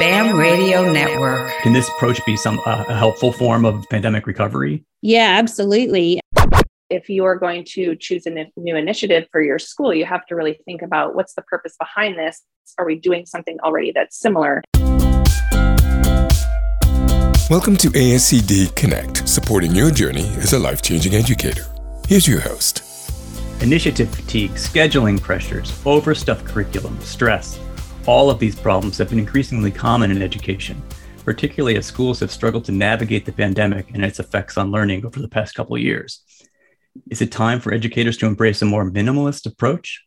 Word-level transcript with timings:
BAM 0.00 0.36
Radio 0.36 0.90
Network. 0.90 1.52
Can 1.62 1.72
this 1.72 1.88
approach 1.88 2.24
be 2.26 2.36
some 2.36 2.58
uh, 2.66 2.84
a 2.88 2.96
helpful 2.96 3.30
form 3.30 3.64
of 3.64 3.84
pandemic 3.90 4.26
recovery? 4.26 4.84
Yeah, 5.02 5.36
absolutely. 5.38 6.20
If 6.90 7.08
you 7.08 7.24
are 7.24 7.36
going 7.36 7.64
to 7.74 7.94
choose 7.94 8.26
a 8.26 8.46
new 8.56 8.74
initiative 8.74 9.28
for 9.30 9.40
your 9.40 9.60
school, 9.60 9.94
you 9.94 10.04
have 10.04 10.26
to 10.26 10.34
really 10.34 10.58
think 10.64 10.82
about 10.82 11.14
what's 11.14 11.34
the 11.34 11.42
purpose 11.42 11.76
behind 11.78 12.18
this? 12.18 12.42
Are 12.76 12.84
we 12.84 12.96
doing 12.96 13.24
something 13.24 13.56
already 13.60 13.92
that's 13.94 14.18
similar? 14.18 14.62
Welcome 17.48 17.76
to 17.76 17.88
ASCD 17.90 18.74
Connect, 18.74 19.28
supporting 19.28 19.72
your 19.76 19.92
journey 19.92 20.26
as 20.38 20.54
a 20.54 20.58
life 20.58 20.82
changing 20.82 21.14
educator. 21.14 21.66
Here's 22.08 22.26
your 22.26 22.40
host. 22.40 22.82
Initiative 23.60 24.12
fatigue, 24.12 24.52
scheduling 24.52 25.20
pressures, 25.20 25.72
overstuffed 25.86 26.44
curriculum, 26.44 27.00
stress. 27.00 27.60
All 28.06 28.28
of 28.28 28.38
these 28.38 28.54
problems 28.54 28.98
have 28.98 29.08
been 29.08 29.18
increasingly 29.18 29.70
common 29.70 30.10
in 30.10 30.20
education, 30.20 30.82
particularly 31.24 31.78
as 31.78 31.86
schools 31.86 32.20
have 32.20 32.30
struggled 32.30 32.66
to 32.66 32.72
navigate 32.72 33.24
the 33.24 33.32
pandemic 33.32 33.92
and 33.94 34.04
its 34.04 34.20
effects 34.20 34.58
on 34.58 34.70
learning 34.70 35.06
over 35.06 35.20
the 35.20 35.28
past 35.28 35.54
couple 35.54 35.74
of 35.74 35.80
years. 35.80 36.22
Is 37.10 37.22
it 37.22 37.32
time 37.32 37.60
for 37.60 37.72
educators 37.72 38.18
to 38.18 38.26
embrace 38.26 38.60
a 38.60 38.66
more 38.66 38.90
minimalist 38.90 39.46
approach? 39.46 40.04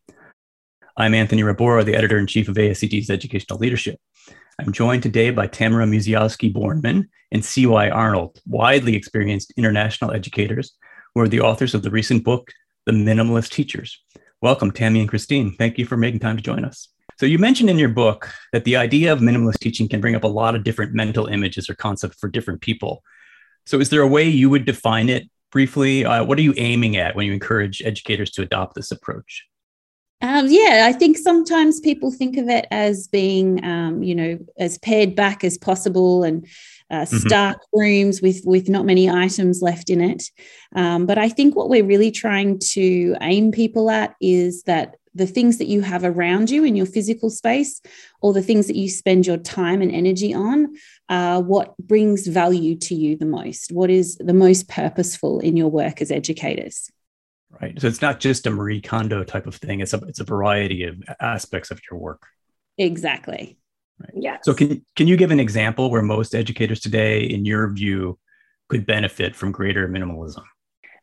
I'm 0.96 1.12
Anthony 1.12 1.42
Rebora, 1.42 1.82
the 1.82 1.96
editor 1.96 2.18
in 2.18 2.28
chief 2.28 2.48
of 2.48 2.54
ASCD's 2.54 3.10
Educational 3.10 3.58
Leadership. 3.58 3.98
I'm 4.60 4.72
joined 4.72 5.02
today 5.02 5.30
by 5.30 5.48
Tamera 5.48 5.88
Musiowsky-Borneman 5.88 7.08
and 7.32 7.44
C.Y. 7.44 7.90
Arnold, 7.90 8.40
widely 8.46 8.94
experienced 8.94 9.52
international 9.56 10.12
educators 10.12 10.76
who 11.16 11.22
are 11.22 11.28
the 11.28 11.40
authors 11.40 11.74
of 11.74 11.82
the 11.82 11.90
recent 11.90 12.22
book, 12.22 12.52
The 12.86 12.92
Minimalist 12.92 13.50
Teachers. 13.50 14.00
Welcome, 14.40 14.70
Tammy 14.70 15.00
and 15.00 15.08
Christine. 15.08 15.56
Thank 15.56 15.78
you 15.78 15.84
for 15.84 15.96
making 15.96 16.20
time 16.20 16.36
to 16.36 16.42
join 16.44 16.64
us. 16.64 16.90
So, 17.18 17.26
you 17.26 17.38
mentioned 17.38 17.68
in 17.68 17.78
your 17.78 17.88
book 17.88 18.30
that 18.52 18.64
the 18.64 18.76
idea 18.76 19.12
of 19.12 19.18
minimalist 19.18 19.58
teaching 19.58 19.88
can 19.88 20.00
bring 20.00 20.14
up 20.14 20.24
a 20.24 20.28
lot 20.28 20.54
of 20.54 20.62
different 20.62 20.94
mental 20.94 21.26
images 21.26 21.68
or 21.68 21.74
concepts 21.74 22.16
for 22.18 22.28
different 22.28 22.60
people. 22.60 23.02
So, 23.66 23.80
is 23.80 23.90
there 23.90 24.02
a 24.02 24.08
way 24.08 24.28
you 24.28 24.48
would 24.50 24.64
define 24.64 25.08
it 25.08 25.28
briefly? 25.50 26.04
Uh, 26.04 26.24
what 26.24 26.38
are 26.38 26.42
you 26.42 26.54
aiming 26.56 26.96
at 26.96 27.16
when 27.16 27.26
you 27.26 27.32
encourage 27.32 27.82
educators 27.82 28.30
to 28.32 28.42
adopt 28.42 28.74
this 28.74 28.92
approach? 28.92 29.46
Um, 30.20 30.46
yeah, 30.48 30.84
I 30.86 30.92
think 30.92 31.16
sometimes 31.16 31.78
people 31.78 32.10
think 32.10 32.36
of 32.38 32.48
it 32.48 32.66
as 32.72 33.06
being, 33.06 33.64
um, 33.64 34.02
you 34.02 34.16
know, 34.16 34.38
as 34.58 34.76
pared 34.78 35.14
back 35.14 35.44
as 35.44 35.56
possible 35.56 36.24
and 36.24 36.44
uh, 36.90 37.02
mm-hmm. 37.02 37.18
stark 37.18 37.58
rooms 37.72 38.20
with 38.20 38.42
with 38.44 38.68
not 38.68 38.84
many 38.84 39.08
items 39.08 39.62
left 39.62 39.90
in 39.90 40.00
it. 40.00 40.24
Um, 40.74 41.06
but 41.06 41.18
I 41.18 41.28
think 41.28 41.54
what 41.54 41.68
we're 41.68 41.84
really 41.84 42.10
trying 42.10 42.58
to 42.70 43.16
aim 43.20 43.52
people 43.52 43.90
at 43.90 44.16
is 44.20 44.62
that 44.64 44.96
the 45.18 45.26
things 45.26 45.58
that 45.58 45.66
you 45.66 45.82
have 45.82 46.04
around 46.04 46.48
you 46.48 46.64
in 46.64 46.76
your 46.76 46.86
physical 46.86 47.28
space, 47.28 47.82
or 48.22 48.32
the 48.32 48.42
things 48.42 48.66
that 48.68 48.76
you 48.76 48.88
spend 48.88 49.26
your 49.26 49.36
time 49.36 49.82
and 49.82 49.92
energy 49.92 50.32
on, 50.32 50.74
uh, 51.08 51.42
what 51.42 51.76
brings 51.78 52.26
value 52.26 52.76
to 52.76 52.94
you 52.94 53.16
the 53.16 53.26
most? 53.26 53.72
What 53.72 53.90
is 53.90 54.16
the 54.16 54.32
most 54.32 54.68
purposeful 54.68 55.40
in 55.40 55.56
your 55.56 55.68
work 55.68 56.00
as 56.00 56.10
educators? 56.10 56.90
Right. 57.60 57.80
So 57.80 57.86
it's 57.88 58.02
not 58.02 58.20
just 58.20 58.46
a 58.46 58.50
Marie 58.50 58.80
Kondo 58.80 59.24
type 59.24 59.46
of 59.46 59.54
thing. 59.54 59.80
It's 59.80 59.94
a 59.94 59.98
it's 60.06 60.20
a 60.20 60.24
variety 60.24 60.84
of 60.84 61.02
aspects 61.20 61.70
of 61.70 61.80
your 61.90 61.98
work. 61.98 62.26
Exactly. 62.76 63.58
Right. 63.98 64.12
Yeah. 64.14 64.38
So 64.42 64.54
can 64.54 64.84
can 64.96 65.08
you 65.08 65.16
give 65.16 65.30
an 65.30 65.40
example 65.40 65.90
where 65.90 66.02
most 66.02 66.34
educators 66.34 66.80
today, 66.80 67.22
in 67.22 67.44
your 67.44 67.72
view, 67.72 68.18
could 68.68 68.86
benefit 68.86 69.34
from 69.34 69.50
greater 69.50 69.88
minimalism? 69.88 70.44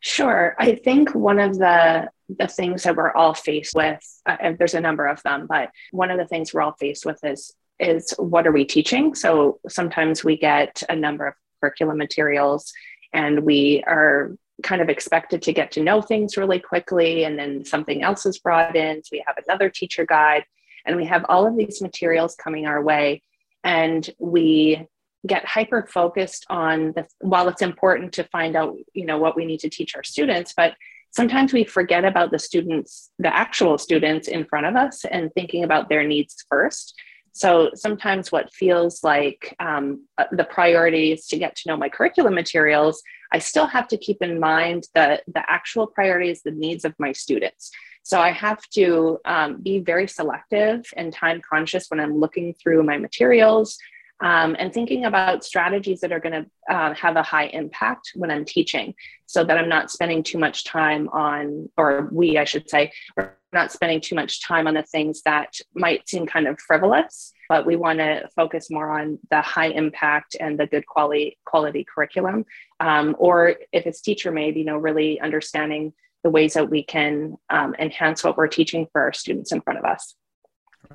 Sure. 0.01 0.55
I 0.59 0.75
think 0.75 1.15
one 1.15 1.39
of 1.39 1.57
the 1.57 2.09
the 2.29 2.47
things 2.47 2.83
that 2.83 2.95
we're 2.95 3.13
all 3.13 3.33
faced 3.33 3.75
with, 3.75 3.99
uh, 4.25 4.53
there's 4.57 4.73
a 4.73 4.81
number 4.81 5.05
of 5.05 5.21
them, 5.23 5.45
but 5.47 5.69
one 5.91 6.11
of 6.11 6.17
the 6.17 6.27
things 6.27 6.53
we're 6.53 6.61
all 6.61 6.75
faced 6.79 7.05
with 7.05 7.23
is 7.23 7.53
is 7.77 8.13
what 8.17 8.47
are 8.47 8.53
we 8.53 8.63
teaching? 8.63 9.13
So 9.15 9.59
sometimes 9.67 10.23
we 10.23 10.37
get 10.37 10.81
a 10.87 10.95
number 10.95 11.27
of 11.27 11.33
curriculum 11.59 11.97
materials 11.97 12.71
and 13.13 13.41
we 13.41 13.83
are 13.85 14.37
kind 14.63 14.81
of 14.81 14.89
expected 14.89 15.41
to 15.41 15.53
get 15.53 15.71
to 15.71 15.83
know 15.83 16.01
things 16.01 16.37
really 16.37 16.59
quickly 16.59 17.25
and 17.25 17.37
then 17.37 17.65
something 17.65 18.03
else 18.03 18.25
is 18.25 18.39
brought 18.39 18.75
in 18.75 19.03
so 19.03 19.09
we 19.11 19.23
have 19.25 19.35
another 19.45 19.69
teacher 19.69 20.05
guide 20.05 20.45
and 20.85 20.95
we 20.95 21.05
have 21.05 21.25
all 21.27 21.45
of 21.45 21.57
these 21.57 21.81
materials 21.81 22.35
coming 22.35 22.65
our 22.65 22.81
way 22.81 23.21
and 23.63 24.09
we 24.17 24.87
get 25.27 25.43
hyper 25.43 25.87
focused 25.91 26.45
on 26.49 26.93
the 26.95 27.05
while 27.19 27.49
it's 27.49 27.61
important 27.61 28.13
to 28.13 28.23
find 28.25 28.55
out 28.55 28.75
you 28.93 29.05
know 29.05 29.17
what 29.17 29.35
we 29.35 29.45
need 29.45 29.59
to 29.59 29.69
teach 29.69 29.95
our 29.95 30.03
students 30.03 30.53
but 30.55 30.73
sometimes 31.15 31.53
we 31.53 31.63
forget 31.63 32.03
about 32.05 32.31
the 32.31 32.39
students 32.39 33.11
the 33.19 33.35
actual 33.35 33.77
students 33.77 34.27
in 34.27 34.45
front 34.45 34.65
of 34.65 34.75
us 34.75 35.05
and 35.05 35.31
thinking 35.33 35.63
about 35.63 35.89
their 35.89 36.03
needs 36.03 36.45
first 36.49 36.93
so 37.35 37.71
sometimes 37.75 38.31
what 38.31 38.53
feels 38.53 39.03
like 39.03 39.53
um, 39.59 40.05
uh, 40.17 40.23
the 40.31 40.45
priority 40.45 41.11
is 41.11 41.27
to 41.27 41.37
get 41.37 41.53
to 41.57 41.63
know 41.67 41.75
my 41.75 41.89
curriculum 41.89 42.33
materials, 42.33 43.03
I 43.33 43.39
still 43.39 43.65
have 43.67 43.89
to 43.89 43.97
keep 43.97 44.21
in 44.21 44.39
mind 44.39 44.87
the, 44.93 45.21
the 45.27 45.43
actual 45.51 45.85
priorities, 45.85 46.43
the 46.43 46.51
needs 46.51 46.85
of 46.85 46.95
my 46.97 47.11
students. 47.11 47.71
So 48.03 48.21
I 48.21 48.31
have 48.31 48.61
to 48.75 49.19
um, 49.25 49.61
be 49.61 49.79
very 49.79 50.07
selective 50.07 50.85
and 50.95 51.11
time 51.11 51.41
conscious 51.41 51.87
when 51.89 51.99
I'm 51.99 52.17
looking 52.17 52.53
through 52.53 52.83
my 52.83 52.97
materials 52.97 53.77
um, 54.21 54.55
and 54.57 54.73
thinking 54.73 55.05
about 55.05 55.43
strategies 55.43 55.99
that 56.01 56.11
are 56.11 56.19
going 56.19 56.45
to 56.45 56.73
uh, 56.73 56.93
have 56.93 57.17
a 57.17 57.23
high 57.23 57.47
impact 57.47 58.11
when 58.15 58.31
I'm 58.31 58.45
teaching 58.45 58.93
so 59.25 59.43
that 59.43 59.57
I'm 59.57 59.69
not 59.69 59.91
spending 59.91 60.23
too 60.23 60.37
much 60.37 60.63
time 60.63 61.09
on, 61.09 61.69
or 61.77 62.09
we, 62.11 62.37
I 62.37 62.45
should 62.45 62.69
say, 62.69 62.91
we're 63.17 63.33
not 63.51 63.71
spending 63.71 63.99
too 63.99 64.15
much 64.15 64.41
time 64.41 64.67
on 64.67 64.73
the 64.73 64.83
things 64.83 65.21
that 65.25 65.53
might 65.73 66.07
seem 66.07 66.25
kind 66.25 66.47
of 66.47 66.59
frivolous, 66.59 67.33
but 67.49 67.65
we 67.65 67.75
want 67.75 67.99
to 67.99 68.27
focus 68.35 68.71
more 68.71 68.97
on 68.97 69.19
the 69.31 69.41
high 69.41 69.67
impact 69.67 70.37
and 70.39 70.57
the 70.57 70.67
good 70.67 70.85
quality 70.85 71.37
quality 71.45 71.85
curriculum. 71.85 72.45
Um, 72.79 73.15
or 73.19 73.55
if 73.71 73.85
it's 73.85 74.01
teacher 74.01 74.31
made, 74.31 74.55
you 74.55 74.65
know, 74.65 74.77
really 74.77 75.19
understanding 75.19 75.93
the 76.23 76.29
ways 76.29 76.53
that 76.53 76.69
we 76.69 76.83
can 76.83 77.35
um, 77.49 77.75
enhance 77.79 78.23
what 78.23 78.37
we're 78.37 78.47
teaching 78.47 78.87
for 78.91 79.01
our 79.01 79.13
students 79.13 79.51
in 79.51 79.61
front 79.61 79.79
of 79.79 79.85
us. 79.85 80.15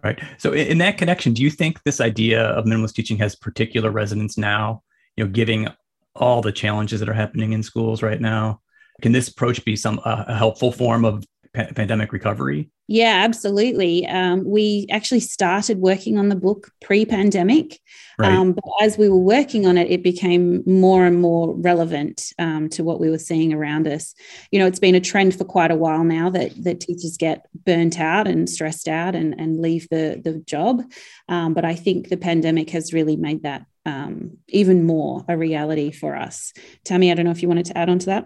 Right. 0.02 0.18
So, 0.38 0.52
in 0.52 0.78
that 0.78 0.96
connection, 0.96 1.34
do 1.34 1.42
you 1.42 1.50
think 1.50 1.82
this 1.82 2.00
idea 2.00 2.42
of 2.42 2.64
minimalist 2.64 2.94
teaching 2.94 3.18
has 3.18 3.36
particular 3.36 3.90
resonance 3.90 4.38
now? 4.38 4.82
You 5.16 5.24
know, 5.24 5.30
giving 5.30 5.68
all 6.16 6.40
the 6.40 6.52
challenges 6.52 7.00
that 7.00 7.08
are 7.08 7.14
happening 7.14 7.52
in 7.52 7.62
schools 7.62 8.02
right 8.02 8.20
now, 8.20 8.60
can 9.02 9.12
this 9.12 9.28
approach 9.28 9.64
be 9.64 9.76
some 9.76 10.00
uh, 10.04 10.24
a 10.26 10.36
helpful 10.36 10.72
form 10.72 11.04
of 11.04 11.24
pa- 11.54 11.68
pandemic 11.74 12.12
recovery? 12.12 12.70
Yeah, 12.92 13.22
absolutely. 13.24 14.04
Um, 14.08 14.44
we 14.44 14.86
actually 14.90 15.20
started 15.20 15.78
working 15.78 16.18
on 16.18 16.28
the 16.28 16.34
book 16.34 16.72
pre 16.80 17.04
pandemic. 17.04 17.78
Right. 18.18 18.32
Um, 18.32 18.52
but 18.52 18.64
as 18.82 18.98
we 18.98 19.08
were 19.08 19.16
working 19.16 19.64
on 19.64 19.78
it, 19.78 19.88
it 19.90 20.02
became 20.02 20.64
more 20.66 21.06
and 21.06 21.20
more 21.20 21.54
relevant 21.54 22.32
um, 22.40 22.68
to 22.70 22.82
what 22.82 22.98
we 22.98 23.08
were 23.08 23.18
seeing 23.18 23.52
around 23.52 23.86
us. 23.86 24.12
You 24.50 24.58
know, 24.58 24.66
it's 24.66 24.80
been 24.80 24.96
a 24.96 25.00
trend 25.00 25.36
for 25.36 25.44
quite 25.44 25.70
a 25.70 25.76
while 25.76 26.02
now 26.02 26.30
that, 26.30 26.52
that 26.64 26.80
teachers 26.80 27.16
get 27.16 27.46
burnt 27.64 28.00
out 28.00 28.26
and 28.26 28.50
stressed 28.50 28.88
out 28.88 29.14
and, 29.14 29.38
and 29.38 29.60
leave 29.60 29.88
the, 29.88 30.20
the 30.22 30.42
job. 30.46 30.82
Um, 31.28 31.54
but 31.54 31.64
I 31.64 31.76
think 31.76 32.08
the 32.08 32.16
pandemic 32.16 32.70
has 32.70 32.92
really 32.92 33.16
made 33.16 33.44
that 33.44 33.66
um, 33.86 34.38
even 34.48 34.84
more 34.84 35.24
a 35.28 35.36
reality 35.36 35.92
for 35.92 36.16
us. 36.16 36.52
Tammy, 36.84 37.10
I 37.10 37.14
don't 37.14 37.24
know 37.24 37.30
if 37.30 37.40
you 37.40 37.48
wanted 37.48 37.66
to 37.66 37.78
add 37.78 37.88
on 37.88 38.00
to 38.00 38.06
that. 38.06 38.24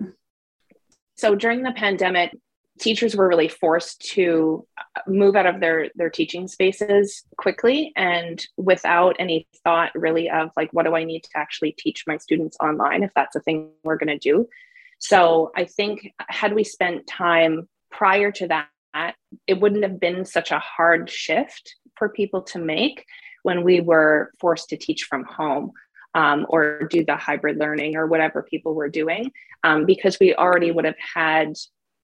So 1.16 1.34
during 1.34 1.62
the 1.62 1.72
pandemic, 1.72 2.32
teachers 2.80 3.14
were 3.14 3.28
really 3.28 3.48
forced 3.48 4.00
to 4.00 4.66
move 5.06 5.36
out 5.36 5.46
of 5.46 5.60
their 5.60 5.90
their 5.94 6.10
teaching 6.10 6.48
spaces 6.48 7.22
quickly 7.36 7.92
and 7.96 8.46
without 8.56 9.16
any 9.18 9.46
thought 9.62 9.92
really 9.94 10.28
of 10.28 10.50
like 10.56 10.72
what 10.72 10.84
do 10.84 10.94
i 10.94 11.04
need 11.04 11.22
to 11.22 11.30
actually 11.36 11.72
teach 11.72 12.04
my 12.06 12.16
students 12.16 12.56
online 12.60 13.02
if 13.02 13.10
that's 13.14 13.36
a 13.36 13.40
thing 13.40 13.70
we're 13.84 13.96
going 13.96 14.08
to 14.08 14.18
do? 14.18 14.48
So 14.98 15.52
i 15.56 15.64
think 15.64 16.12
had 16.28 16.54
we 16.54 16.64
spent 16.64 17.06
time 17.06 17.68
prior 17.90 18.32
to 18.32 18.48
that 18.48 19.14
it 19.46 19.60
wouldn't 19.60 19.82
have 19.82 20.00
been 20.00 20.24
such 20.24 20.50
a 20.50 20.58
hard 20.58 21.10
shift 21.10 21.74
for 21.96 22.08
people 22.08 22.42
to 22.42 22.58
make 22.58 23.04
when 23.42 23.62
we 23.62 23.80
were 23.80 24.32
forced 24.40 24.68
to 24.70 24.76
teach 24.76 25.04
from 25.04 25.24
home 25.24 25.72
um, 26.14 26.46
or 26.48 26.84
do 26.90 27.04
the 27.04 27.16
hybrid 27.16 27.58
learning 27.58 27.96
or 27.96 28.06
whatever 28.06 28.42
people 28.42 28.74
were 28.74 28.88
doing 28.88 29.30
um, 29.64 29.84
because 29.84 30.18
we 30.20 30.34
already 30.34 30.70
would 30.70 30.84
have 30.84 30.98
had 30.98 31.54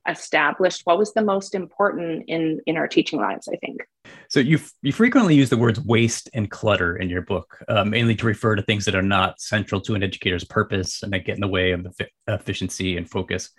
established 0.08 0.82
what 0.85 0.99
was 0.99 1.12
the 1.12 1.23
most 1.23 1.55
important 1.55 2.25
in 2.26 2.61
in 2.67 2.76
our 2.76 2.88
teaching 2.88 3.20
lives 3.20 3.49
i 3.52 3.56
think. 3.56 3.81
So 4.29 4.41
you 4.41 4.58
you 4.82 4.93
frequently 4.93 5.35
use 5.35 5.50
the 5.50 5.56
words 5.56 5.81
waste 5.81 6.31
and 6.32 6.50
clutter 6.50 6.97
in 6.97 7.11
your 7.11 7.23
book 7.23 7.58
uh, 7.69 7.85
mainly 7.85 8.14
to 8.17 8.26
refer 8.26 8.56
to 8.56 8.62
things 8.62 8.85
that 8.85 8.94
are 8.94 9.02
not 9.02 9.41
central 9.41 9.81
to 9.82 9.94
an 9.94 10.02
educator's 10.02 10.44
purpose 10.44 11.02
and 11.02 11.12
that 11.12 11.25
get 11.25 11.35
in 11.35 11.41
the 11.41 11.49
way 11.49 11.73
of 11.73 11.82
the 11.82 12.08
efficiency 12.29 12.97
and 12.97 13.11
focus. 13.11 13.50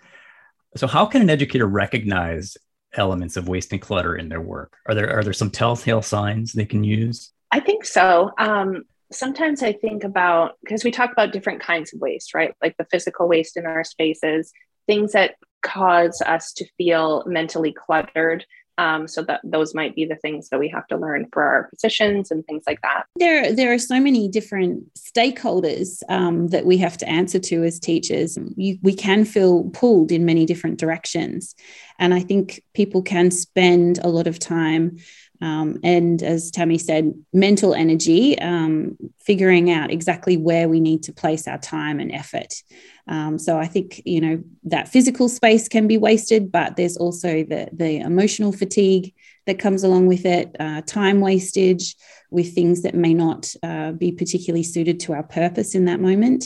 So 0.76 0.86
how 0.86 1.06
can 1.06 1.22
an 1.22 1.30
educator 1.30 1.66
recognize 1.66 2.56
elements 2.94 3.36
of 3.36 3.48
waste 3.48 3.72
and 3.72 3.80
clutter 3.80 4.16
in 4.16 4.28
their 4.28 4.40
work? 4.40 4.76
Are 4.86 4.94
there 4.94 5.16
are 5.16 5.22
there 5.22 5.32
some 5.32 5.50
telltale 5.50 6.02
signs 6.02 6.52
they 6.52 6.64
can 6.64 6.84
use? 6.84 7.32
I 7.50 7.60
think 7.60 7.84
so. 7.84 8.32
Um, 8.38 8.84
sometimes 9.12 9.62
I 9.62 9.72
think 9.72 10.04
about 10.04 10.56
because 10.62 10.84
we 10.84 10.90
talk 10.90 11.12
about 11.12 11.32
different 11.32 11.60
kinds 11.60 11.92
of 11.92 12.00
waste, 12.00 12.34
right? 12.34 12.54
Like 12.62 12.76
the 12.78 12.86
physical 12.90 13.28
waste 13.28 13.56
in 13.56 13.66
our 13.66 13.84
spaces, 13.84 14.52
things 14.86 15.12
that 15.12 15.36
cause 15.62 16.20
us 16.26 16.52
to 16.54 16.66
feel 16.76 17.24
mentally 17.26 17.72
cluttered 17.72 18.44
Um, 18.78 19.06
so 19.06 19.22
that 19.24 19.42
those 19.44 19.74
might 19.74 19.94
be 19.94 20.06
the 20.06 20.16
things 20.16 20.48
that 20.48 20.58
we 20.58 20.68
have 20.70 20.86
to 20.88 20.96
learn 20.96 21.28
for 21.30 21.42
our 21.42 21.68
positions 21.68 22.30
and 22.30 22.42
things 22.46 22.64
like 22.66 22.80
that. 22.80 23.04
There, 23.16 23.54
there 23.54 23.70
are 23.72 23.78
so 23.78 24.00
many 24.00 24.28
different 24.28 24.82
stakeholders 24.94 26.02
um, 26.08 26.48
that 26.48 26.64
we 26.64 26.78
have 26.78 26.96
to 26.98 27.08
answer 27.08 27.38
to 27.38 27.64
as 27.64 27.78
teachers. 27.78 28.38
You, 28.56 28.78
we 28.82 28.94
can 28.94 29.26
feel 29.26 29.64
pulled 29.74 30.10
in 30.10 30.24
many 30.24 30.46
different 30.46 30.78
directions, 30.78 31.54
and 31.98 32.14
I 32.14 32.20
think 32.20 32.62
people 32.72 33.02
can 33.02 33.30
spend 33.30 34.00
a 34.02 34.08
lot 34.08 34.26
of 34.26 34.38
time 34.38 34.96
um, 35.42 35.78
and 35.82 36.22
as 36.22 36.52
Tammy 36.52 36.78
said, 36.78 37.12
mental 37.32 37.74
energy, 37.74 38.38
um, 38.38 38.96
figuring 39.18 39.72
out 39.72 39.90
exactly 39.90 40.36
where 40.36 40.68
we 40.68 40.78
need 40.78 41.02
to 41.02 41.12
place 41.12 41.48
our 41.48 41.58
time 41.58 41.98
and 41.98 42.12
effort. 42.12 42.54
Um, 43.08 43.40
so 43.40 43.58
I 43.58 43.66
think 43.66 44.00
you 44.04 44.20
know 44.20 44.44
that 44.64 44.86
physical 44.86 45.28
space 45.28 45.68
can 45.68 45.88
be 45.88 45.98
wasted, 45.98 46.52
but 46.52 46.76
there's 46.76 46.96
also 46.96 47.42
the 47.42 47.68
the 47.72 47.96
emotional 47.96 48.52
fatigue 48.52 49.12
that 49.46 49.58
comes 49.58 49.82
along 49.82 50.06
with 50.06 50.24
it, 50.24 50.54
uh, 50.60 50.82
time 50.82 51.20
wastage 51.20 51.96
with 52.30 52.54
things 52.54 52.82
that 52.82 52.94
may 52.94 53.12
not 53.12 53.52
uh, 53.64 53.90
be 53.90 54.12
particularly 54.12 54.62
suited 54.62 55.00
to 55.00 55.12
our 55.12 55.24
purpose 55.24 55.74
in 55.74 55.86
that 55.86 55.98
moment. 55.98 56.44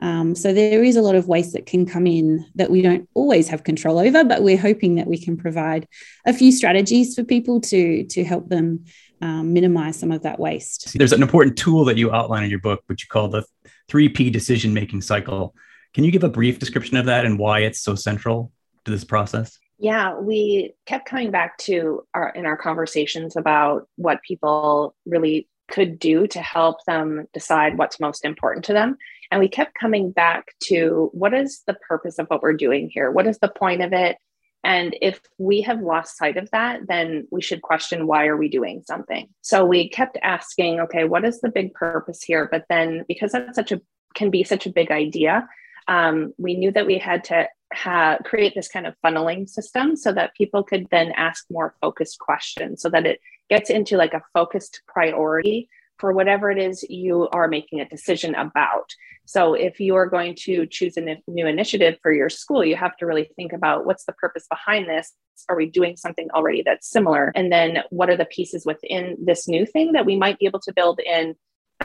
Um, 0.00 0.34
so 0.34 0.52
there 0.52 0.82
is 0.82 0.96
a 0.96 1.02
lot 1.02 1.14
of 1.14 1.28
waste 1.28 1.52
that 1.52 1.66
can 1.66 1.86
come 1.86 2.06
in 2.06 2.44
that 2.56 2.70
we 2.70 2.82
don't 2.82 3.08
always 3.14 3.48
have 3.48 3.64
control 3.64 3.98
over, 3.98 4.24
but 4.24 4.42
we're 4.42 4.58
hoping 4.58 4.96
that 4.96 5.06
we 5.06 5.18
can 5.18 5.36
provide 5.36 5.86
a 6.26 6.32
few 6.32 6.52
strategies 6.52 7.14
for 7.14 7.24
people 7.24 7.60
to 7.62 8.04
to 8.04 8.24
help 8.24 8.48
them 8.48 8.84
um, 9.20 9.52
minimize 9.52 9.98
some 9.98 10.12
of 10.12 10.22
that 10.22 10.38
waste. 10.38 10.96
There's 10.98 11.12
an 11.12 11.22
important 11.22 11.56
tool 11.56 11.84
that 11.86 11.96
you 11.96 12.12
outline 12.12 12.44
in 12.44 12.50
your 12.50 12.60
book, 12.60 12.82
which 12.86 13.04
you 13.04 13.08
call 13.08 13.28
the 13.28 13.44
3P 13.88 14.32
decision 14.32 14.74
making 14.74 15.02
cycle. 15.02 15.54
Can 15.94 16.04
you 16.04 16.10
give 16.10 16.24
a 16.24 16.28
brief 16.28 16.58
description 16.58 16.96
of 16.96 17.06
that 17.06 17.24
and 17.24 17.38
why 17.38 17.60
it's 17.60 17.80
so 17.80 17.94
central 17.94 18.52
to 18.84 18.90
this 18.90 19.04
process? 19.04 19.58
Yeah, 19.78 20.18
we 20.18 20.74
kept 20.86 21.06
coming 21.06 21.30
back 21.30 21.58
to 21.58 22.06
our 22.14 22.30
in 22.30 22.46
our 22.46 22.56
conversations 22.56 23.36
about 23.36 23.88
what 23.96 24.22
people 24.22 24.94
really 25.06 25.48
could 25.68 25.98
do 25.98 26.26
to 26.26 26.40
help 26.40 26.84
them 26.84 27.26
decide 27.32 27.78
what's 27.78 27.98
most 27.98 28.24
important 28.24 28.64
to 28.66 28.72
them. 28.72 28.96
And 29.34 29.40
we 29.40 29.48
kept 29.48 29.74
coming 29.74 30.12
back 30.12 30.54
to 30.66 31.10
what 31.12 31.34
is 31.34 31.64
the 31.66 31.74
purpose 31.74 32.20
of 32.20 32.28
what 32.28 32.40
we're 32.40 32.52
doing 32.52 32.88
here? 32.88 33.10
What 33.10 33.26
is 33.26 33.40
the 33.40 33.48
point 33.48 33.82
of 33.82 33.92
it? 33.92 34.16
And 34.62 34.96
if 35.02 35.20
we 35.38 35.60
have 35.62 35.80
lost 35.80 36.16
sight 36.16 36.36
of 36.36 36.48
that, 36.52 36.86
then 36.86 37.26
we 37.32 37.42
should 37.42 37.60
question 37.60 38.06
why 38.06 38.26
are 38.28 38.36
we 38.36 38.48
doing 38.48 38.84
something? 38.86 39.26
So 39.40 39.64
we 39.64 39.88
kept 39.88 40.18
asking, 40.22 40.78
okay, 40.78 41.02
what 41.02 41.24
is 41.24 41.40
the 41.40 41.48
big 41.48 41.74
purpose 41.74 42.22
here? 42.22 42.48
But 42.48 42.66
then 42.68 43.04
because 43.08 43.32
that's 43.32 43.56
such 43.56 43.72
a 43.72 43.80
can 44.14 44.30
be 44.30 44.44
such 44.44 44.66
a 44.66 44.72
big 44.72 44.92
idea, 44.92 45.48
um, 45.88 46.32
we 46.38 46.54
knew 46.56 46.70
that 46.70 46.86
we 46.86 46.98
had 46.98 47.24
to 47.24 47.48
ha- 47.72 48.18
create 48.24 48.54
this 48.54 48.68
kind 48.68 48.86
of 48.86 48.94
funneling 49.04 49.48
system 49.48 49.96
so 49.96 50.12
that 50.12 50.36
people 50.36 50.62
could 50.62 50.86
then 50.92 51.10
ask 51.16 51.44
more 51.50 51.74
focused 51.80 52.20
questions 52.20 52.82
so 52.82 52.88
that 52.88 53.04
it 53.04 53.18
gets 53.50 53.68
into 53.68 53.96
like 53.96 54.14
a 54.14 54.22
focused 54.32 54.82
priority 54.86 55.68
for 55.98 56.12
whatever 56.12 56.50
it 56.50 56.58
is 56.58 56.82
you 56.88 57.28
are 57.28 57.48
making 57.48 57.80
a 57.80 57.88
decision 57.88 58.34
about. 58.34 58.90
So, 59.26 59.54
if 59.54 59.80
you 59.80 59.94
are 59.94 60.06
going 60.06 60.34
to 60.40 60.66
choose 60.66 60.96
a 60.96 61.16
new 61.26 61.46
initiative 61.46 61.98
for 62.02 62.12
your 62.12 62.28
school, 62.28 62.64
you 62.64 62.76
have 62.76 62.96
to 62.98 63.06
really 63.06 63.30
think 63.36 63.52
about 63.52 63.86
what's 63.86 64.04
the 64.04 64.12
purpose 64.12 64.46
behind 64.50 64.88
this? 64.88 65.12
Are 65.48 65.56
we 65.56 65.66
doing 65.66 65.96
something 65.96 66.28
already 66.32 66.62
that's 66.62 66.90
similar? 66.90 67.32
And 67.34 67.50
then, 67.50 67.78
what 67.90 68.10
are 68.10 68.16
the 68.16 68.26
pieces 68.26 68.66
within 68.66 69.16
this 69.18 69.48
new 69.48 69.64
thing 69.64 69.92
that 69.92 70.06
we 70.06 70.16
might 70.16 70.38
be 70.38 70.46
able 70.46 70.60
to 70.60 70.74
build 70.74 71.00
in 71.00 71.34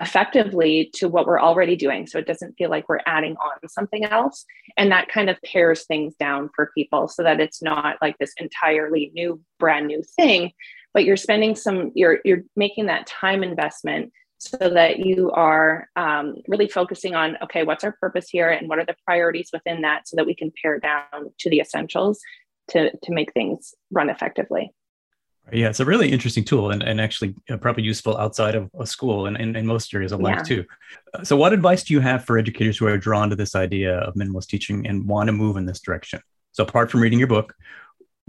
effectively 0.02 0.92
to 0.96 1.08
what 1.08 1.26
we're 1.26 1.40
already 1.40 1.78
doing? 1.78 2.08
So, 2.08 2.20
it 2.20 2.28
doesn't 2.28 2.56
feel 2.58 2.70
like 2.70 2.90
we're 2.90 3.00
adding 3.06 3.38
on 3.38 3.70
something 3.70 4.04
else. 4.04 4.44
And 4.76 4.92
that 4.92 5.08
kind 5.08 5.30
of 5.30 5.42
pares 5.42 5.86
things 5.86 6.16
down 6.16 6.50
for 6.54 6.72
people 6.76 7.08
so 7.08 7.24
that 7.24 7.40
it's 7.40 7.62
not 7.62 7.96
like 8.02 8.18
this 8.18 8.34
entirely 8.38 9.12
new, 9.14 9.40
brand 9.60 9.88
new 9.88 10.04
thing, 10.18 10.52
but 10.94 11.06
you're 11.06 11.18
spending 11.18 11.56
some 11.56 11.92
you're 11.96 12.20
you're 12.26 12.44
making 12.56 12.88
that 12.88 13.08
time 13.08 13.44
investment 13.44 14.12
so 14.38 14.58
that 14.58 15.00
you 15.00 15.32
are 15.32 15.90
um, 15.98 16.36
really 16.48 16.68
focusing 16.68 17.14
on 17.14 17.38
okay 17.44 17.64
what's 17.64 17.84
our 17.84 17.96
purpose 18.00 18.30
here 18.30 18.50
and 18.50 18.70
what 18.70 18.80
are 18.80 18.86
the 18.86 18.96
priorities 19.06 19.50
within 19.52 19.82
that 19.82 20.08
so 20.08 20.16
that 20.16 20.26
we 20.26 20.36
can 20.36 20.52
pare 20.62 20.80
down 20.80 21.32
to 21.40 21.50
the 21.50 21.60
essentials 21.60 22.20
to 22.70 22.92
to 23.04 23.12
make 23.12 23.34
things 23.34 23.74
run 23.92 24.10
effectively. 24.10 24.72
Yeah 25.52 25.70
it's 25.70 25.80
a 25.80 25.86
really 25.86 26.12
interesting 26.12 26.44
tool 26.44 26.72
and, 26.72 26.84
and 26.84 27.02
actually 27.02 27.36
uh, 27.50 27.58
probably 27.58 27.84
useful 27.84 28.18
outside 28.18 28.56
of 28.56 28.70
a 28.80 28.86
school 28.86 29.26
and 29.26 29.36
in, 29.38 29.66
most 29.66 29.94
areas 29.94 30.12
of 30.12 30.20
life 30.20 30.38
yeah. 30.38 30.44
too. 30.44 30.66
Uh, 31.14 31.24
so 31.24 31.36
what 31.36 31.54
advice 31.54 31.84
do 31.84 31.94
you 31.94 32.00
have 32.00 32.24
for 32.24 32.38
educators 32.38 32.78
who 32.78 32.88
are 32.88 32.98
drawn 32.98 33.30
to 33.30 33.36
this 33.36 33.56
idea 33.56 33.98
of 34.00 34.14
minimalist 34.14 34.48
teaching 34.48 34.86
and 34.88 35.08
want 35.08 35.28
to 35.28 35.34
move 35.34 35.58
in 35.58 35.66
this 35.66 35.82
direction? 35.82 36.22
So 36.52 36.64
apart 36.64 36.92
from 36.92 37.02
reading 37.02 37.20
your 37.20 37.28
book 37.28 37.56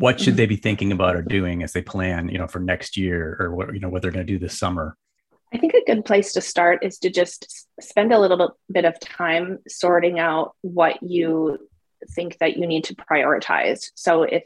what 0.00 0.19
should 0.19 0.31
mm-hmm. 0.31 0.37
they 0.38 0.47
be 0.47 0.56
thinking 0.56 0.93
about 0.93 1.14
or 1.14 1.20
doing 1.23 1.62
as 1.62 1.73
they 1.73 1.82
plan 1.82 2.29
you 2.29 2.38
know 2.38 2.47
for 2.47 2.58
next 2.58 2.97
year 2.97 3.37
or 3.38 3.55
what 3.55 3.73
you 3.73 3.81
know 3.81 3.88
what 3.88 4.02
they're 4.02 4.11
going 4.11 4.26
to 4.26 4.32
do 4.32 4.38
this 4.38 4.58
summer 4.58 4.97
i 5.52 5.58
think 5.58 5.75
a 5.75 5.85
good 5.85 6.05
place 6.05 6.32
to 6.32 6.41
start 6.41 6.82
is 6.82 6.99
to 6.99 7.11
just 7.11 7.69
spend 7.81 8.12
a 8.12 8.19
little 8.19 8.56
bit 8.73 8.85
of 8.85 8.99
time 8.99 9.58
sorting 9.69 10.19
out 10.19 10.55
what 10.62 11.02
you 11.02 11.58
think 12.12 12.38
that 12.38 12.56
you 12.56 12.67
need 12.67 12.85
to 12.85 12.94
prioritize 12.94 13.91
so 13.94 14.23
if 14.23 14.43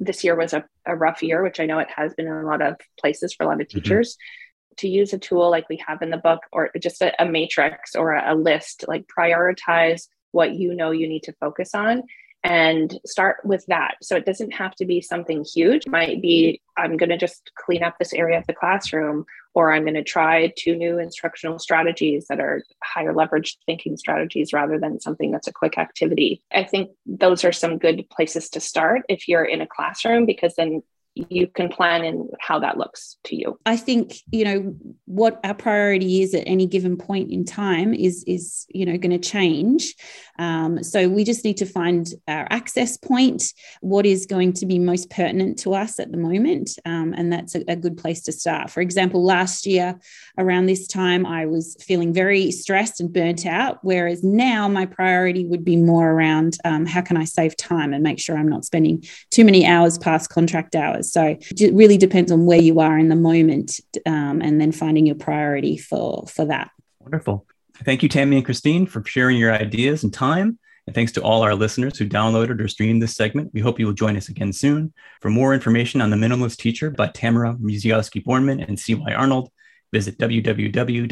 this 0.00 0.24
year 0.24 0.34
was 0.34 0.52
a, 0.52 0.64
a 0.84 0.96
rough 0.96 1.22
year 1.22 1.42
which 1.42 1.60
i 1.60 1.66
know 1.66 1.78
it 1.78 1.90
has 1.94 2.12
been 2.14 2.26
in 2.26 2.32
a 2.32 2.46
lot 2.46 2.60
of 2.60 2.76
places 2.98 3.32
for 3.32 3.44
a 3.44 3.46
lot 3.46 3.60
of 3.60 3.68
mm-hmm. 3.68 3.78
teachers 3.78 4.14
mm-hmm. 4.14 4.74
to 4.78 4.88
use 4.88 5.12
a 5.12 5.18
tool 5.18 5.48
like 5.48 5.68
we 5.68 5.80
have 5.86 6.02
in 6.02 6.10
the 6.10 6.16
book 6.16 6.40
or 6.50 6.70
just 6.80 7.00
a, 7.02 7.22
a 7.22 7.24
matrix 7.24 7.94
or 7.94 8.14
a, 8.14 8.34
a 8.34 8.36
list 8.36 8.84
like 8.88 9.06
prioritize 9.06 10.08
what 10.32 10.54
you 10.54 10.74
know 10.74 10.90
you 10.90 11.08
need 11.08 11.22
to 11.22 11.32
focus 11.34 11.72
on 11.72 12.02
and 12.44 12.98
start 13.04 13.38
with 13.44 13.64
that. 13.66 13.96
So 14.02 14.16
it 14.16 14.24
doesn't 14.24 14.52
have 14.52 14.74
to 14.76 14.84
be 14.84 15.00
something 15.00 15.44
huge. 15.44 15.86
It 15.86 15.90
might 15.90 16.22
be 16.22 16.60
I'm 16.76 16.96
going 16.96 17.10
to 17.10 17.18
just 17.18 17.50
clean 17.56 17.82
up 17.82 17.98
this 17.98 18.14
area 18.14 18.38
of 18.38 18.46
the 18.46 18.54
classroom, 18.54 19.24
or 19.54 19.72
I'm 19.72 19.82
going 19.82 19.94
to 19.94 20.04
try 20.04 20.52
two 20.56 20.76
new 20.76 20.98
instructional 20.98 21.58
strategies 21.58 22.26
that 22.28 22.38
are 22.38 22.62
higher 22.82 23.12
leverage 23.12 23.58
thinking 23.66 23.96
strategies 23.96 24.52
rather 24.52 24.78
than 24.78 25.00
something 25.00 25.32
that's 25.32 25.48
a 25.48 25.52
quick 25.52 25.76
activity. 25.78 26.42
I 26.52 26.62
think 26.62 26.90
those 27.06 27.44
are 27.44 27.52
some 27.52 27.78
good 27.78 28.08
places 28.10 28.48
to 28.50 28.60
start 28.60 29.02
if 29.08 29.26
you're 29.26 29.44
in 29.44 29.60
a 29.60 29.66
classroom 29.66 30.26
because 30.26 30.54
then 30.54 30.82
you 31.28 31.46
can 31.48 31.68
plan 31.68 32.04
in 32.04 32.28
how 32.38 32.58
that 32.60 32.78
looks 32.78 33.16
to 33.24 33.36
you. 33.36 33.58
I 33.66 33.76
think 33.76 34.14
you 34.30 34.44
know 34.44 34.76
what 35.06 35.40
our 35.44 35.54
priority 35.54 36.22
is 36.22 36.34
at 36.34 36.44
any 36.46 36.66
given 36.66 36.96
point 36.96 37.30
in 37.30 37.44
time 37.44 37.94
is 37.94 38.24
is 38.26 38.66
you 38.68 38.86
know 38.86 38.96
going 38.96 39.18
to 39.18 39.30
change. 39.30 39.94
Um, 40.38 40.82
so 40.82 41.08
we 41.08 41.24
just 41.24 41.44
need 41.44 41.56
to 41.58 41.66
find 41.66 42.08
our 42.26 42.46
access 42.50 42.96
point, 42.96 43.52
what 43.80 44.06
is 44.06 44.26
going 44.26 44.52
to 44.54 44.66
be 44.66 44.78
most 44.78 45.10
pertinent 45.10 45.58
to 45.60 45.74
us 45.74 45.98
at 45.98 46.10
the 46.10 46.18
moment, 46.18 46.78
um, 46.84 47.14
and 47.16 47.32
that's 47.32 47.54
a, 47.54 47.64
a 47.68 47.76
good 47.76 47.96
place 47.96 48.22
to 48.22 48.32
start. 48.32 48.70
For 48.70 48.80
example, 48.80 49.24
last 49.24 49.66
year 49.66 49.98
around 50.36 50.66
this 50.66 50.86
time, 50.86 51.26
I 51.26 51.46
was 51.46 51.76
feeling 51.80 52.12
very 52.12 52.50
stressed 52.50 53.00
and 53.00 53.12
burnt 53.12 53.46
out, 53.46 53.78
whereas 53.82 54.22
now 54.22 54.68
my 54.68 54.86
priority 54.86 55.44
would 55.44 55.64
be 55.64 55.76
more 55.76 56.10
around 56.10 56.56
um, 56.64 56.86
how 56.86 57.00
can 57.00 57.16
I 57.16 57.24
save 57.24 57.56
time 57.56 57.92
and 57.92 58.02
make 58.02 58.18
sure 58.18 58.36
I'm 58.36 58.48
not 58.48 58.64
spending 58.64 59.04
too 59.30 59.44
many 59.44 59.66
hours 59.66 59.98
past 59.98 60.30
contract 60.30 60.74
hours. 60.74 61.12
So 61.12 61.36
it 61.50 61.74
really 61.74 61.98
depends 61.98 62.30
on 62.32 62.46
where 62.46 62.60
you 62.60 62.80
are 62.80 62.98
in 62.98 63.08
the 63.08 63.16
moment 63.16 63.80
um, 64.06 64.40
and 64.40 64.60
then 64.60 64.72
finding 64.72 65.06
your 65.06 65.16
priority 65.16 65.76
for, 65.76 66.26
for 66.26 66.44
that. 66.46 66.70
Wonderful. 67.00 67.46
Thank 67.84 68.02
you, 68.02 68.08
Tammy 68.08 68.36
and 68.36 68.44
Christine, 68.44 68.86
for 68.86 69.04
sharing 69.04 69.36
your 69.36 69.52
ideas 69.52 70.02
and 70.04 70.12
time. 70.12 70.58
And 70.86 70.94
thanks 70.94 71.12
to 71.12 71.22
all 71.22 71.42
our 71.42 71.54
listeners 71.54 71.98
who 71.98 72.08
downloaded 72.08 72.60
or 72.60 72.68
streamed 72.68 73.02
this 73.02 73.14
segment. 73.14 73.50
We 73.52 73.60
hope 73.60 73.78
you 73.78 73.84
will 73.84 73.92
join 73.92 74.16
us 74.16 74.30
again 74.30 74.54
soon. 74.54 74.94
For 75.20 75.28
more 75.28 75.52
information 75.52 76.00
on 76.00 76.08
The 76.08 76.16
Minimalist 76.16 76.56
Teacher 76.56 76.90
by 76.90 77.08
Tamera 77.08 77.58
Musiowsky-Borneman 77.58 78.66
and 78.66 78.80
C.Y. 78.80 79.12
Arnold, 79.12 79.50
visit 79.92 80.16
www.ascd.org 80.18 81.06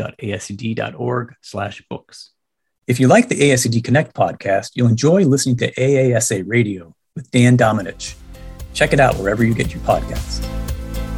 slash 1.42 1.84
books. 1.90 2.30
If 2.86 2.98
you 3.00 3.08
like 3.08 3.28
the 3.28 3.38
ASCD 3.38 3.84
Connect 3.84 4.14
podcast, 4.14 4.70
you'll 4.74 4.88
enjoy 4.88 5.24
listening 5.24 5.56
to 5.58 5.70
AASA 5.74 6.44
Radio 6.46 6.94
with 7.14 7.30
Dan 7.30 7.58
Domenech. 7.58 8.14
Check 8.72 8.94
it 8.94 9.00
out 9.00 9.16
wherever 9.16 9.44
you 9.44 9.52
get 9.52 9.74
your 9.74 9.82
podcasts. 9.82 10.42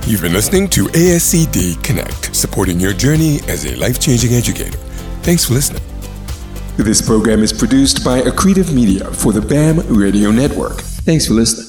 You've 0.06 0.22
been 0.22 0.32
listening 0.32 0.68
to 0.70 0.86
ASCD 0.86 1.80
Connect, 1.84 2.34
supporting 2.34 2.80
your 2.80 2.92
journey 2.92 3.38
as 3.46 3.66
a 3.66 3.76
life 3.76 4.00
changing 4.00 4.32
educator. 4.32 4.78
Thanks 5.28 5.44
for 5.44 5.52
listening. 5.52 5.82
This 6.78 7.02
program 7.02 7.42
is 7.42 7.52
produced 7.52 8.02
by 8.02 8.22
Accretive 8.22 8.72
Media 8.72 9.12
for 9.12 9.30
the 9.30 9.42
BAM 9.42 9.80
Radio 9.94 10.30
Network. 10.30 10.80
Thanks 10.80 11.26
for 11.26 11.34
listening. 11.34 11.67